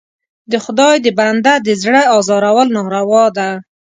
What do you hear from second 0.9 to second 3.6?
د بنده د زړه ازارول ناروا ده.